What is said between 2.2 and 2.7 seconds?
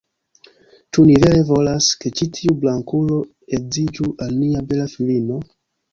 tiu